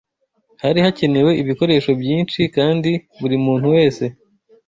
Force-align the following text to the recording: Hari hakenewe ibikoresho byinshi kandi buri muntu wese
Hari 0.63 0.79
hakenewe 0.85 1.31
ibikoresho 1.41 1.91
byinshi 2.01 2.39
kandi 2.55 2.91
buri 3.19 3.35
muntu 3.45 3.67
wese 3.75 4.03